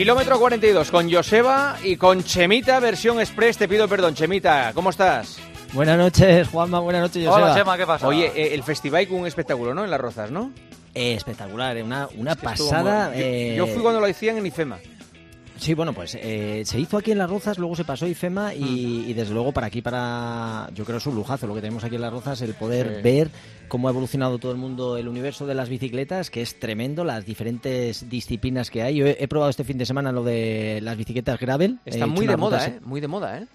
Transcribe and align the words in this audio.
Kilómetro 0.00 0.38
42 0.40 0.90
con 0.90 1.12
Joseba 1.12 1.76
y 1.84 1.96
con 1.98 2.24
Chemita, 2.24 2.80
versión 2.80 3.20
express. 3.20 3.58
Te 3.58 3.68
pido 3.68 3.86
perdón, 3.86 4.14
Chemita. 4.14 4.72
¿Cómo 4.74 4.88
estás? 4.88 5.36
Buenas 5.74 5.98
noches, 5.98 6.48
Juanma. 6.48 6.80
Buenas 6.80 7.02
noches, 7.02 7.28
Joseba. 7.28 7.48
Hola, 7.48 7.54
Chema, 7.54 7.76
¿qué 7.76 7.84
pasa? 7.86 8.06
Oye, 8.08 8.32
eh, 8.34 8.54
el 8.54 8.62
festival 8.62 9.06
con 9.08 9.18
un 9.18 9.26
espectáculo, 9.26 9.74
¿no? 9.74 9.84
En 9.84 9.90
Las 9.90 10.00
Rozas, 10.00 10.30
¿no? 10.30 10.52
Eh, 10.94 11.12
espectacular, 11.12 11.76
eh, 11.76 11.82
una, 11.82 12.08
una 12.16 12.34
Que 12.34 12.46
estuvo 12.46 12.70
pasada. 12.70 13.10
muy- 13.10 13.18
yo- 13.18 13.24
eh, 13.26 13.54
Yo, 13.58 13.66
fui 13.66 13.82
cuando 13.82 14.00
lo 14.00 14.06
hacían 14.06 14.38
en 14.38 14.46
IFEMA. 14.46 14.78
Sí, 15.60 15.74
bueno, 15.74 15.92
pues 15.92 16.16
eh, 16.18 16.62
se 16.64 16.80
hizo 16.80 16.96
aquí 16.96 17.12
en 17.12 17.18
Las 17.18 17.28
Rozas, 17.28 17.58
luego 17.58 17.76
se 17.76 17.84
pasó 17.84 18.06
IFEMA 18.06 18.54
y, 18.54 19.04
y 19.08 19.12
desde 19.12 19.34
luego 19.34 19.52
para 19.52 19.66
aquí, 19.66 19.82
para. 19.82 20.68
Yo 20.74 20.84
creo 20.84 20.96
que 20.96 21.02
es 21.02 21.06
un 21.06 21.14
lujazo 21.16 21.46
lo 21.46 21.54
que 21.54 21.60
tenemos 21.60 21.84
aquí 21.84 21.96
en 21.96 22.00
Las 22.00 22.12
Rozas, 22.12 22.40
el 22.40 22.54
poder 22.54 22.96
Sí. 22.96 23.02
ver 23.02 23.30
cómo 23.68 23.86
ha 23.86 23.90
evolucionado 23.90 24.38
todo 24.38 24.52
el 24.52 24.58
mundo, 24.58 24.96
el 24.96 25.06
universo 25.06 25.46
de 25.46 25.54
las 25.54 25.68
bicicletas, 25.68 26.30
que 26.30 26.40
es 26.40 26.58
tremendo, 26.58 27.04
las 27.04 27.26
diferentes 27.26 28.08
disciplinas 28.08 28.70
que 28.70 28.82
hay. 28.82 28.96
Yo 28.96 29.06
he, 29.06 29.16
he 29.22 29.28
probado 29.28 29.50
este 29.50 29.64
fin 29.64 29.76
de 29.76 29.84
semana 29.84 30.12
lo 30.12 30.24
de 30.24 30.80
las 30.82 30.96
bicicletas 30.96 31.38
gravel. 31.38 31.78
Está 31.84 32.06
muy 32.06 32.26
de 32.26 32.36
moda, 32.38 32.66
¿eh? 32.66 32.80
Muy 32.82 33.02
de 33.02 33.08
moda, 33.08 33.38
¿eh? 33.38 33.46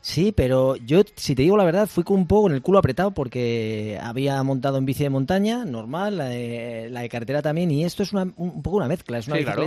Sí, 0.00 0.32
pero 0.36 0.74
yo, 0.74 1.02
si 1.14 1.36
te 1.36 1.42
digo 1.42 1.56
la 1.56 1.62
verdad, 1.64 1.86
fui 1.86 2.02
con 2.02 2.16
un 2.16 2.26
poco 2.26 2.48
en 2.48 2.54
el 2.56 2.62
culo 2.62 2.80
apretado 2.80 3.12
porque 3.12 4.00
había 4.02 4.42
montado 4.42 4.78
en 4.78 4.84
bici 4.84 5.04
de 5.04 5.10
montaña, 5.10 5.64
normal, 5.64 6.18
la 6.18 6.24
de, 6.24 6.88
la 6.90 7.02
de 7.02 7.08
carretera 7.08 7.40
también, 7.40 7.70
y 7.70 7.84
esto 7.84 8.02
es 8.02 8.12
una, 8.12 8.22
un, 8.22 8.34
un 8.36 8.62
poco 8.62 8.78
una 8.78 8.88
mezcla. 8.88 9.18
Es 9.18 9.28
una 9.28 9.36
Sí, 9.36 9.44
claro. 9.44 9.62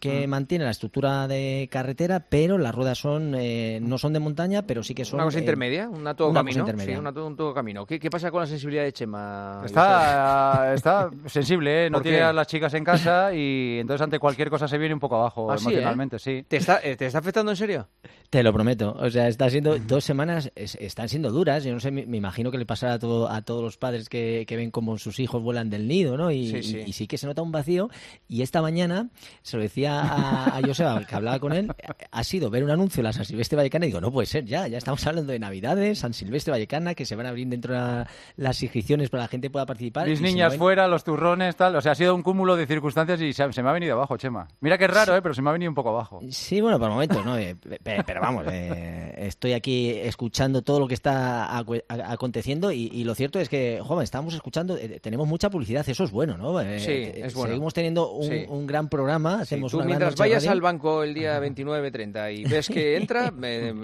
Que 0.00 0.26
Mm. 0.26 0.30
mantiene 0.30 0.64
la 0.64 0.70
estructura 0.72 1.28
de 1.28 1.68
carretera, 1.70 2.26
pero 2.28 2.58
las 2.58 2.74
ruedas 2.74 2.98
son 2.98 3.34
eh, 3.36 3.78
no 3.82 3.98
son 3.98 4.12
de 4.12 4.18
montaña, 4.18 4.62
pero 4.62 4.82
sí 4.82 4.94
que 4.94 5.04
son... 5.04 5.18
Una 5.18 5.24
cosa 5.26 5.38
eh, 5.38 5.42
intermedia, 5.42 5.88
un 5.88 6.02
todo 6.16 6.30
una 6.30 6.40
cosa 6.40 6.44
camino. 6.44 6.60
intermedia. 6.60 6.94
Sí, 6.94 6.98
una 6.98 7.12
to- 7.12 7.26
un 7.26 7.36
todo 7.36 7.54
camino. 7.54 7.86
¿Qué, 7.86 8.00
qué 8.00 8.10
pasa 8.10 8.30
con 8.30 8.40
la 8.40 8.46
sensibilidad 8.46 8.82
de 8.84 8.92
Chema? 8.92 9.62
Está, 9.64 10.74
está 10.74 11.10
sensible, 11.26 11.86
¿eh? 11.86 11.90
No 11.90 11.98
¿Por 11.98 12.02
tiene 12.02 12.22
a 12.22 12.32
las 12.32 12.46
chicas 12.46 12.74
en 12.74 12.84
casa 12.84 13.32
y 13.34 13.78
entonces 13.80 14.02
ante 14.02 14.18
cualquier 14.18 14.50
cosa 14.50 14.66
se 14.66 14.78
viene 14.78 14.94
un 14.94 15.00
poco 15.00 15.16
abajo 15.16 15.50
¿Ah, 15.50 15.58
sí, 15.58 15.66
eh? 15.66 15.68
emocionalmente, 15.72 16.18
sí. 16.18 16.44
¿Te 16.48 16.56
está, 16.56 16.80
eh, 16.82 16.96
¿Te 16.96 17.06
está 17.06 17.18
afectando 17.18 17.52
en 17.52 17.56
serio? 17.56 17.88
Te 18.30 18.42
lo 18.42 18.52
prometo. 18.52 18.96
O 18.98 19.10
sea, 19.10 19.28
está 19.28 19.50
siendo 19.50 19.78
dos 19.78 20.04
semanas, 20.04 20.50
es- 20.54 20.76
están 20.80 21.08
siendo 21.08 21.30
duras. 21.30 21.64
Yo 21.64 21.72
no 21.74 21.80
sé, 21.80 21.90
me, 21.90 22.06
me 22.06 22.16
imagino 22.16 22.50
que 22.50 22.58
le 22.58 22.64
pasará 22.66 22.94
a, 22.94 22.98
todo, 22.98 23.28
a 23.28 23.42
todos 23.42 23.62
los 23.62 23.76
padres 23.76 24.08
que, 24.08 24.44
que 24.46 24.56
ven 24.56 24.70
cómo 24.70 24.96
sus 24.98 25.18
hijos 25.20 25.42
vuelan 25.42 25.68
del 25.68 25.88
nido, 25.88 26.16
¿no? 26.16 26.30
Y 26.30 26.48
Sí, 26.50 26.62
sí. 26.62 26.76
y- 26.86 26.90
y 26.90 26.92
sí 26.92 27.06
que 27.06 27.18
se 27.18 27.26
nota 27.26 27.42
un 27.42 27.52
vacío. 27.52 27.90
Y 28.28 28.42
esta 28.42 28.62
mañana 28.62 29.08
se 29.42 29.56
lo 29.56 29.62
decía 29.62 29.89
a, 29.90 30.56
a 30.56 30.60
Joseba, 30.64 31.04
que 31.04 31.14
hablaba 31.14 31.38
con 31.38 31.52
él, 31.52 31.70
ha 32.10 32.24
sido 32.24 32.50
ver 32.50 32.64
un 32.64 32.70
anuncio 32.70 32.98
de 32.98 33.04
la 33.04 33.12
San 33.12 33.24
Silvestre 33.24 33.56
Vallecana 33.56 33.84
y 33.86 33.88
digo, 33.88 34.00
no 34.00 34.10
puede 34.12 34.26
ser 34.26 34.44
ya, 34.44 34.66
ya 34.68 34.78
estamos 34.78 35.06
hablando 35.06 35.32
de 35.32 35.38
Navidades, 35.38 35.98
San 35.98 36.14
Silvestre 36.14 36.52
Vallecana, 36.52 36.94
que 36.94 37.04
se 37.04 37.16
van 37.16 37.26
a 37.26 37.30
abrir 37.30 37.48
dentro 37.48 37.74
de 37.74 37.80
la- 37.80 38.06
las 38.36 38.62
inscripciones 38.62 39.10
para 39.10 39.22
que 39.22 39.24
la 39.24 39.28
gente 39.28 39.50
pueda 39.50 39.66
participar. 39.66 40.08
Mis 40.08 40.20
niñas 40.20 40.56
fuera, 40.56 40.88
los 40.88 41.04
turrones, 41.04 41.56
tal. 41.56 41.76
O 41.76 41.80
sea, 41.80 41.92
ha 41.92 41.94
sido 41.94 42.14
un 42.14 42.22
cúmulo 42.22 42.56
de 42.56 42.66
circunstancias 42.66 43.20
y 43.20 43.32
se, 43.32 43.52
se 43.52 43.62
me 43.62 43.68
ha 43.68 43.72
venido 43.72 43.94
abajo, 43.94 44.16
Chema. 44.16 44.48
Mira 44.60 44.78
que 44.78 44.84
es 44.84 44.90
raro, 44.90 45.16
¿eh? 45.16 45.22
Pero 45.22 45.34
se 45.34 45.42
me 45.42 45.50
ha 45.50 45.52
venido 45.52 45.70
un 45.70 45.74
poco 45.74 45.90
abajo. 45.90 46.20
Sí, 46.30 46.60
bueno, 46.60 46.78
por 46.78 46.90
momentos, 46.90 47.24
¿no? 47.24 47.36
Eh, 47.38 47.54
pe- 47.56 47.78
pe- 47.82 48.04
pero 48.06 48.20
vamos, 48.20 48.44
eh, 48.50 49.14
estoy 49.18 49.52
aquí 49.52 49.90
escuchando 49.90 50.62
todo 50.62 50.80
lo 50.80 50.88
que 50.88 50.94
está 50.94 51.44
a- 51.58 51.64
aconteciendo 52.12 52.72
y, 52.72 52.86
y 52.92 53.04
lo 53.04 53.14
cierto 53.14 53.38
es 53.38 53.48
que, 53.48 53.80
joven, 53.82 54.04
estamos 54.04 54.34
escuchando, 54.34 54.76
eh, 54.76 55.00
tenemos 55.00 55.26
mucha 55.26 55.50
publicidad, 55.50 55.88
eso 55.88 56.04
es 56.04 56.10
bueno, 56.10 56.36
¿no? 56.36 56.60
Eh, 56.60 56.80
Sí, 56.80 56.92
es 57.22 57.34
bueno. 57.34 57.48
Seguimos 57.50 57.74
teniendo 57.74 58.10
un, 58.12 58.28
Sí. 58.28 58.44
un 58.48 58.66
gran 58.66 58.88
programa, 58.88 59.38
Sí, 59.38 59.42
hacemos 59.42 59.72
tú 59.82 59.88
gran 59.88 59.98
mientras 59.98 60.16
vayas 60.16 60.46
al 60.46 60.60
banco 60.60 61.02
el 61.02 61.14
día 61.14 61.40
29-30 61.40 62.34
y 62.34 62.44
ves 62.44 62.68
que 62.68 62.96
entra, 62.98 63.32
eh, 63.42 63.74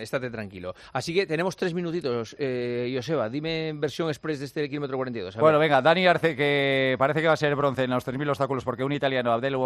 estate 0.00 0.30
tranquilo. 0.30 0.74
Así 0.92 1.14
que 1.14 1.26
tenemos 1.26 1.56
tres 1.56 1.74
minutitos. 1.74 2.36
Eh, 2.38 2.92
Joseba, 2.94 3.28
dime 3.28 3.72
versión 3.74 4.08
express 4.08 4.38
de 4.38 4.46
este 4.46 4.68
kilómetro 4.68 4.96
42. 4.96 5.34
a 5.34 5.38
ver. 5.38 5.42
Bueno, 5.42 5.58
venga, 5.58 5.82
Dani 5.82 6.06
Arce, 6.06 6.36
que 6.36 6.96
parece 6.98 7.20
que 7.20 7.26
va 7.26 7.34
a 7.34 7.36
ser 7.36 7.54
bronce 7.54 7.84
en 7.84 7.90
los 7.90 8.06
3.000 8.06 8.28
obstáculos 8.28 8.64
porque 8.64 8.84
un 8.84 8.92
italiano, 8.92 9.32
Abdel 9.32 9.56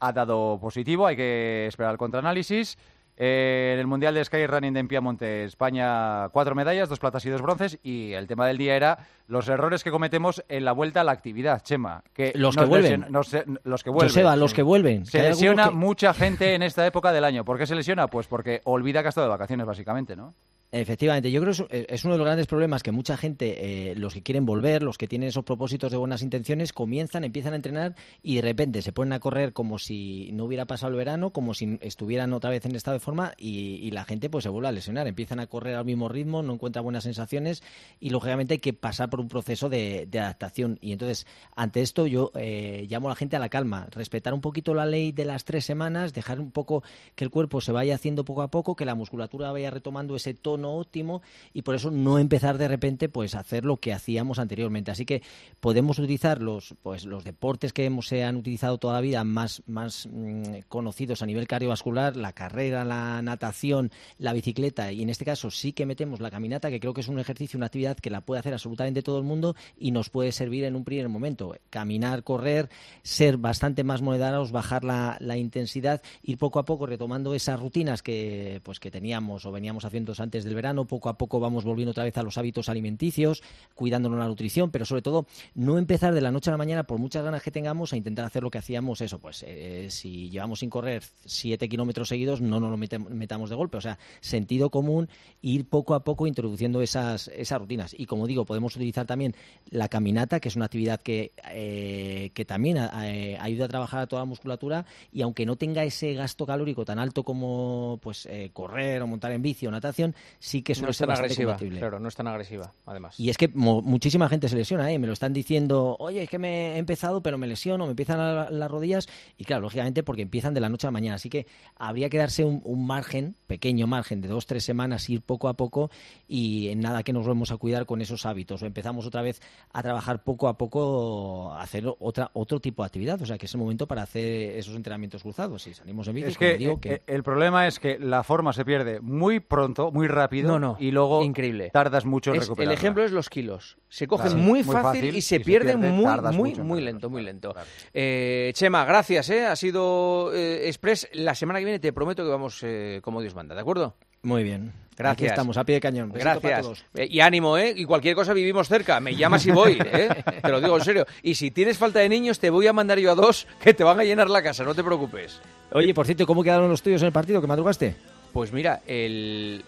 ha 0.00 0.12
dado 0.12 0.58
positivo. 0.60 1.06
Hay 1.06 1.16
que 1.16 1.66
esperar 1.66 1.92
el 1.92 1.98
contraanálisis. 1.98 2.78
Eh, 3.22 3.72
en 3.74 3.80
el 3.80 3.86
Mundial 3.86 4.14
de 4.14 4.24
Skyrunning 4.24 4.72
de 4.72 4.84
Piamonte, 4.84 5.44
España, 5.44 6.30
cuatro 6.30 6.54
medallas, 6.54 6.88
dos 6.88 6.98
platas 6.98 7.22
y 7.26 7.28
dos 7.28 7.42
bronces. 7.42 7.78
Y 7.82 8.12
el 8.14 8.26
tema 8.26 8.46
del 8.46 8.56
día 8.56 8.74
era 8.76 8.98
los 9.28 9.46
errores 9.50 9.84
que 9.84 9.90
cometemos 9.90 10.42
en 10.48 10.64
la 10.64 10.72
vuelta 10.72 11.02
a 11.02 11.04
la 11.04 11.12
actividad, 11.12 11.60
Chema. 11.62 12.02
Que 12.14 12.32
Los 12.34 12.56
que 12.56 12.64
vuelven. 12.64 13.02
lesiona- 13.02 13.08
nos- 13.10 13.36
los 13.64 13.84
que 13.84 13.90
vuelven. 13.90 14.08
Joseba, 14.08 14.36
los 14.36 14.54
que 14.54 14.62
vuelven. 14.62 15.04
Se 15.04 15.18
que 15.20 15.28
lesiona 15.28 15.68
que- 15.68 15.74
mucha 15.74 16.14
gente 16.14 16.54
en 16.54 16.62
esta 16.62 16.86
época 16.86 17.12
del 17.12 17.24
año. 17.24 17.44
¿Por 17.44 17.58
qué 17.58 17.66
se 17.66 17.74
lesiona? 17.74 18.06
Pues 18.06 18.26
porque 18.26 18.62
olvida 18.64 19.02
que 19.02 19.08
ha 19.08 19.10
estado 19.10 19.26
de 19.26 19.32
vacaciones, 19.32 19.66
básicamente, 19.66 20.16
¿no? 20.16 20.32
Efectivamente, 20.72 21.32
yo 21.32 21.40
creo 21.40 21.52
que 21.52 21.62
es- 21.64 21.68
eh, 21.70 21.86
es 21.88 22.04
uno 22.04 22.14
de 22.14 22.18
los 22.18 22.24
grandes 22.26 22.46
problemas 22.46 22.84
que 22.84 22.92
mucha 22.92 23.16
gente, 23.16 23.90
eh, 23.90 23.94
los 23.96 24.14
que 24.14 24.22
quieren 24.22 24.46
volver, 24.46 24.84
los 24.84 24.98
que 24.98 25.08
tienen 25.08 25.28
esos 25.30 25.42
propósitos 25.42 25.90
de 25.90 25.96
buenas 25.96 26.22
intenciones, 26.22 26.72
comienzan, 26.72 27.24
empiezan 27.24 27.54
a 27.54 27.56
entrenar 27.56 27.96
y 28.22 28.36
de 28.36 28.42
repente 28.42 28.80
se 28.80 28.92
ponen 28.92 29.12
a 29.12 29.18
correr 29.18 29.52
como 29.52 29.80
si 29.80 30.30
no 30.32 30.44
hubiera 30.44 30.66
pasado 30.66 30.92
el 30.92 30.96
verano, 30.96 31.30
como 31.30 31.54
si 31.54 31.76
estuvieran 31.80 32.32
otra 32.32 32.50
vez 32.50 32.64
en 32.66 32.76
estado 32.76 32.94
de 32.94 33.00
forma 33.00 33.32
y, 33.36 33.80
y 33.82 33.90
la 33.90 34.04
gente 34.04 34.30
pues 34.30 34.44
se 34.44 34.48
vuelve 34.48 34.68
a 34.68 34.72
lesionar, 34.72 35.08
empiezan 35.08 35.40
a 35.40 35.48
correr 35.48 35.74
al 35.74 35.84
mismo 35.84 36.08
ritmo, 36.08 36.40
no 36.44 36.52
encuentran 36.54 36.84
buenas 36.84 37.02
sensaciones 37.02 37.64
y 37.98 38.10
lógicamente 38.10 38.54
hay 38.54 38.60
que 38.60 38.72
pasar 38.72 39.10
por 39.10 39.18
un 39.18 39.26
proceso 39.26 39.68
de, 39.68 40.06
de 40.08 40.20
adaptación. 40.20 40.78
Y 40.80 40.92
entonces, 40.92 41.26
ante 41.56 41.80
esto 41.80 42.06
yo 42.06 42.30
eh, 42.36 42.86
llamo 42.88 43.08
a 43.08 43.10
la 43.10 43.16
gente 43.16 43.34
a 43.34 43.40
la 43.40 43.48
calma, 43.48 43.88
respetar 43.90 44.34
un 44.34 44.40
poquito 44.40 44.72
la 44.72 44.86
ley 44.86 45.10
de 45.10 45.24
las 45.24 45.44
tres 45.44 45.64
semanas, 45.64 46.14
dejar 46.14 46.38
un 46.38 46.52
poco 46.52 46.84
que 47.16 47.24
el 47.24 47.30
cuerpo 47.30 47.60
se 47.60 47.72
vaya 47.72 47.96
haciendo 47.96 48.24
poco 48.24 48.42
a 48.42 48.52
poco, 48.52 48.76
que 48.76 48.84
la 48.84 48.94
musculatura 48.94 49.50
vaya 49.50 49.72
retomando 49.72 50.14
ese 50.14 50.32
tono 50.32 50.59
óptimo 50.64 51.22
y 51.52 51.62
por 51.62 51.74
eso 51.74 51.90
no 51.90 52.18
empezar 52.18 52.58
de 52.58 52.68
repente 52.68 53.08
pues 53.08 53.34
a 53.34 53.40
hacer 53.40 53.64
lo 53.64 53.78
que 53.78 53.92
hacíamos 53.92 54.38
anteriormente. 54.38 54.90
Así 54.90 55.04
que 55.04 55.22
podemos 55.60 55.98
utilizar 55.98 56.42
los 56.42 56.74
pues 56.82 57.04
los 57.04 57.24
deportes 57.24 57.72
que 57.72 57.84
hemos, 57.84 58.08
se 58.08 58.24
han 58.24 58.36
utilizado 58.36 58.78
toda 58.78 58.94
la 58.94 59.00
vida 59.00 59.24
más, 59.24 59.62
más 59.66 60.08
mm, 60.10 60.60
conocidos 60.68 61.22
a 61.22 61.26
nivel 61.26 61.46
cardiovascular, 61.46 62.16
la 62.16 62.32
carrera, 62.32 62.84
la 62.84 63.22
natación, 63.22 63.90
la 64.18 64.32
bicicleta 64.32 64.92
y 64.92 65.02
en 65.02 65.10
este 65.10 65.24
caso 65.24 65.50
sí 65.50 65.72
que 65.72 65.86
metemos 65.86 66.20
la 66.20 66.30
caminata, 66.30 66.70
que 66.70 66.80
creo 66.80 66.94
que 66.94 67.00
es 67.00 67.08
un 67.08 67.18
ejercicio, 67.18 67.56
una 67.56 67.66
actividad 67.66 67.96
que 67.96 68.10
la 68.10 68.20
puede 68.20 68.40
hacer 68.40 68.52
absolutamente 68.52 69.02
todo 69.02 69.18
el 69.18 69.24
mundo 69.24 69.56
y 69.78 69.90
nos 69.90 70.10
puede 70.10 70.32
servir 70.32 70.64
en 70.64 70.76
un 70.76 70.84
primer 70.84 71.08
momento. 71.08 71.56
Caminar, 71.70 72.24
correr, 72.24 72.68
ser 73.02 73.36
bastante 73.36 73.84
más 73.84 74.02
moderados, 74.02 74.52
bajar 74.52 74.84
la, 74.84 75.16
la 75.20 75.36
intensidad, 75.36 76.02
ir 76.22 76.38
poco 76.38 76.58
a 76.58 76.64
poco 76.64 76.86
retomando 76.86 77.34
esas 77.34 77.58
rutinas 77.58 78.02
que 78.02 78.60
pues 78.64 78.80
que 78.80 78.90
teníamos 78.90 79.46
o 79.46 79.52
veníamos 79.52 79.84
haciendo 79.84 80.10
antes 80.18 80.44
del 80.50 80.56
verano, 80.56 80.84
poco 80.84 81.08
a 81.08 81.16
poco 81.16 81.38
vamos 81.38 81.64
volviendo 81.64 81.92
otra 81.92 82.04
vez 82.04 82.16
a 82.18 82.22
los 82.22 82.36
hábitos 82.36 82.68
alimenticios, 82.68 83.42
cuidándonos 83.74 84.18
la 84.18 84.26
nutrición, 84.26 84.70
pero 84.70 84.84
sobre 84.84 85.00
todo 85.00 85.26
no 85.54 85.78
empezar 85.78 86.12
de 86.12 86.20
la 86.20 86.32
noche 86.32 86.50
a 86.50 86.52
la 86.52 86.58
mañana 86.58 86.84
por 86.84 86.98
muchas 86.98 87.24
ganas 87.24 87.42
que 87.42 87.50
tengamos 87.50 87.92
a 87.92 87.96
intentar 87.96 88.24
hacer 88.24 88.42
lo 88.42 88.50
que 88.50 88.58
hacíamos 88.58 89.00
eso, 89.00 89.18
pues 89.18 89.44
eh, 89.46 89.86
si 89.90 90.28
llevamos 90.28 90.58
sin 90.60 90.70
correr 90.70 91.04
siete 91.24 91.68
kilómetros 91.68 92.08
seguidos 92.08 92.40
no 92.40 92.58
nos 92.58 92.70
lo 92.70 92.76
metamos 92.76 93.48
de 93.48 93.56
golpe, 93.56 93.76
o 93.76 93.80
sea, 93.80 93.98
sentido 94.20 94.70
común, 94.70 95.08
ir 95.40 95.68
poco 95.68 95.94
a 95.94 96.02
poco 96.02 96.26
introduciendo 96.26 96.82
esas, 96.82 97.28
esas 97.28 97.60
rutinas. 97.60 97.94
Y 97.96 98.06
como 98.06 98.26
digo, 98.26 98.44
podemos 98.44 98.74
utilizar 98.74 99.06
también 99.06 99.34
la 99.70 99.88
caminata, 99.88 100.40
que 100.40 100.48
es 100.48 100.56
una 100.56 100.64
actividad 100.64 101.00
que, 101.00 101.32
eh, 101.52 102.30
que 102.34 102.44
también 102.44 102.78
eh, 102.78 103.38
ayuda 103.40 103.66
a 103.66 103.68
trabajar 103.68 104.00
a 104.00 104.06
toda 104.06 104.22
la 104.22 104.26
musculatura 104.26 104.84
y 105.12 105.22
aunque 105.22 105.46
no 105.46 105.56
tenga 105.56 105.84
ese 105.84 106.14
gasto 106.14 106.44
calórico 106.44 106.84
tan 106.84 106.98
alto 106.98 107.22
como 107.22 108.00
pues 108.02 108.28
correr 108.52 109.02
o 109.02 109.06
montar 109.06 109.32
en 109.32 109.42
bici 109.42 109.66
o 109.66 109.70
natación, 109.70 110.14
sí 110.42 110.62
que 110.62 110.72
no 110.72 110.78
suele 110.78 110.90
es 110.90 110.96
ser 110.96 111.06
tan 111.08 111.16
agresiva. 111.18 111.52
compatible. 111.52 111.78
Claro, 111.78 112.00
no 112.00 112.08
es 112.08 112.16
tan 112.16 112.26
agresiva, 112.26 112.72
además. 112.86 113.20
Y 113.20 113.28
es 113.30 113.36
que 113.36 113.46
mo- 113.48 113.82
muchísima 113.82 114.28
gente 114.28 114.48
se 114.48 114.56
lesiona, 114.56 114.90
¿eh? 114.90 114.98
me 114.98 115.06
lo 115.06 115.12
están 115.12 115.32
diciendo, 115.32 115.96
oye, 116.00 116.22
es 116.24 116.30
que 116.30 116.38
me 116.38 116.74
he 116.74 116.78
empezado, 116.78 117.22
pero 117.22 117.36
me 117.38 117.46
lesiono, 117.46 117.84
me 117.84 117.90
empiezan 117.90 118.18
a- 118.18 118.50
las 118.50 118.70
rodillas, 118.70 119.06
y 119.38 119.44
claro, 119.44 119.60
lógicamente 119.62 120.02
porque 120.02 120.22
empiezan 120.22 120.54
de 120.54 120.60
la 120.60 120.68
noche 120.68 120.86
a 120.86 120.88
la 120.88 120.92
mañana. 120.92 121.16
Así 121.16 121.28
que 121.30 121.46
habría 121.76 122.08
que 122.08 122.18
darse 122.18 122.44
un, 122.44 122.60
un 122.64 122.86
margen, 122.86 123.36
pequeño 123.46 123.86
margen, 123.86 124.20
de 124.22 124.28
dos, 124.28 124.46
tres 124.46 124.64
semanas, 124.64 125.08
ir 125.10 125.20
poco 125.22 125.48
a 125.48 125.54
poco, 125.54 125.90
y 126.26 126.68
en 126.68 126.80
nada 126.80 127.02
que 127.02 127.12
nos 127.12 127.26
vamos 127.26 127.52
a 127.52 127.58
cuidar 127.58 127.84
con 127.84 128.00
esos 128.00 128.24
hábitos. 128.24 128.62
O 128.62 128.66
empezamos 128.66 129.06
otra 129.06 129.20
vez 129.22 129.42
a 129.72 129.82
trabajar 129.82 130.24
poco 130.24 130.48
a 130.48 130.56
poco, 130.56 131.52
a 131.52 131.60
hacer 131.62 131.84
otra, 131.98 132.30
otro 132.32 132.60
tipo 132.60 132.82
de 132.82 132.86
actividad. 132.86 133.20
O 133.20 133.26
sea, 133.26 133.36
que 133.36 133.44
es 133.44 133.52
el 133.54 133.60
momento 133.60 133.86
para 133.86 134.02
hacer 134.02 134.56
esos 134.56 134.74
entrenamientos 134.74 135.22
cruzados. 135.22 135.62
Si 135.64 135.74
salimos 135.74 136.08
en 136.08 136.14
bici, 136.14 136.28
Es 136.28 136.38
como 136.38 136.50
que, 136.50 136.56
digo, 136.56 136.80
que... 136.80 137.02
el 137.06 137.22
problema 137.22 137.66
es 137.66 137.78
que 137.78 137.98
la 137.98 138.22
forma 138.22 138.54
se 138.54 138.64
pierde 138.64 139.00
muy 139.00 139.40
pronto, 139.40 139.90
muy 139.92 140.08
rápido, 140.08 140.29
No, 140.30 140.58
no, 140.58 140.76
y 140.78 140.90
luego 140.90 141.22
increíble. 141.22 141.70
tardas 141.72 142.04
mucho 142.04 142.32
en 142.34 142.40
Es- 142.40 142.50
el 142.56 142.70
ejemplo 142.72 143.04
es 143.04 143.12
los 143.12 143.28
kilos. 143.28 143.76
Se 143.88 144.06
cogen 144.06 144.28
Claro, 144.32 144.42
muy, 144.42 144.62
muy 144.62 144.72
fácil, 144.74 144.82
fácil 145.02 145.04
y 145.16 145.22
se 145.22 145.36
y 145.36 145.38
se 145.38 145.40
pierden 145.44 145.80
pierde, 145.80 145.94
muy, 145.94 146.04
tardas 146.04 146.34
muy, 146.34 146.50
mucho 146.50 146.64
muy 146.64 146.80
lento, 146.80 147.10
muy 147.10 147.22
lento. 147.22 147.52
claro. 147.52 147.66
Eh, 147.92 148.52
Chema, 148.54 148.84
gracias, 148.84 149.28
¿eh? 149.30 149.46
Ha 149.46 149.56
sido 149.56 150.30
eh, 150.34 150.68
Express. 150.68 151.08
La 151.12 151.34
semana 151.34 151.58
que 151.58 151.64
viene 151.64 151.78
te 151.80 151.92
prometo 151.92 152.22
que 152.24 152.30
vamos 152.30 152.58
eh, 152.62 153.00
como 153.02 153.20
Dios 153.20 153.34
manda, 153.34 153.54
¿de 153.54 153.60
acuerdo? 153.60 153.96
Muy 154.22 154.42
bien. 154.44 154.72
Gracias. 154.96 155.12
Aquí 155.14 155.26
estamos, 155.26 155.56
a 155.56 155.64
pie 155.64 155.76
de 155.76 155.80
cañón. 155.80 156.12
Besito 156.12 156.40
para 156.40 156.40
Gracias. 156.40 156.60
todos. 156.62 156.84
Eh, 156.94 157.08
y 157.10 157.20
ánimo, 157.20 157.56
¿eh? 157.56 157.72
Y 157.74 157.86
cualquier 157.86 158.14
cosa 158.14 158.34
vivimos 158.34 158.68
cerca. 158.68 159.00
Me 159.00 159.16
llamas 159.16 159.46
y 159.46 159.50
voy, 159.50 159.78
¿eh? 159.82 160.10
Te 160.42 160.48
lo 160.50 160.60
digo 160.60 160.76
en 160.76 160.84
serio. 160.84 161.06
Y 161.22 161.34
si 161.36 161.50
tienes 161.50 161.78
falta 161.78 162.00
de 162.00 162.08
niños, 162.10 162.38
te 162.38 162.50
voy 162.50 162.66
a 162.66 162.74
mandar 162.74 162.98
yo 162.98 163.10
a 163.10 163.14
dos 163.14 163.46
que 163.62 163.72
te 163.72 163.82
van 163.82 163.98
a 163.98 164.04
llenar 164.04 164.28
la 164.28 164.42
casa, 164.42 164.62
no 164.62 164.74
te 164.74 164.84
preocupes. 164.84 165.40
Oye, 165.72 165.94
por 165.94 166.04
cierto, 166.04 166.26
¿cómo 166.26 166.42
quedaron 166.42 166.68
los 166.68 166.82
tuyos 166.82 167.00
en 167.00 167.06
el 167.06 167.12
partido 167.12 167.40
que 167.40 167.46
madrugaste? 167.46 167.96
Pues 168.34 168.52
mira, 168.52 168.82
el 168.86 169.64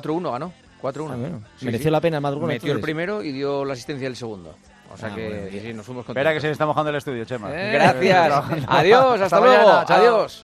4-1 0.00 0.32
ganó. 0.32 0.52
4-1. 0.82 1.10
Ah, 1.12 1.16
bueno. 1.16 1.42
Sí, 1.58 1.66
Mereció 1.66 1.84
sí. 1.88 1.90
la 1.90 2.00
pena 2.00 2.16
el 2.16 2.22
madrugón, 2.22 2.48
Metió 2.48 2.66
el 2.72 2.78
entonces. 2.78 2.82
primero 2.84 3.22
y 3.22 3.32
dio 3.32 3.64
la 3.64 3.74
asistencia 3.74 4.06
del 4.08 4.16
segundo. 4.16 4.54
O 4.92 4.96
sea 4.96 5.10
Ah, 5.10 5.14
que 5.14 5.60
sí, 5.62 5.72
nos 5.72 5.86
fuimos 5.86 6.06
Espera 6.06 6.30
que 6.32 6.40
se 6.40 6.48
contentos. 6.48 6.50
está 6.52 6.66
mojando 6.66 6.90
el 6.90 6.96
estudio, 6.96 7.24
Chema. 7.24 7.50
Gracias. 7.50 8.32
Adiós, 8.68 9.20
hasta, 9.20 9.40
mañana, 9.40 9.62
luego. 9.62 9.84
chao. 9.86 9.96
Adiós. 9.98 10.40